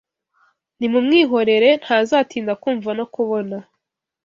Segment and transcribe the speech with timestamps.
[0.77, 3.57] Nimumwihorere ntazatinda kumva no kubona